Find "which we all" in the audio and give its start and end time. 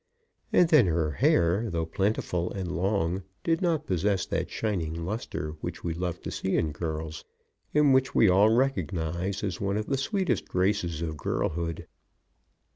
7.93-8.49